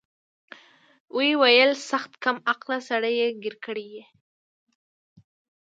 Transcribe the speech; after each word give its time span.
ويې 1.15 1.33
ويل 1.41 1.71
سخت 1.89 2.11
کم 2.23 2.37
عقله 2.51 2.77
سړى 2.89 3.11
يې 3.19 3.27
ګير 3.41 3.55
کړى 3.65 3.85
يې. 3.93 4.03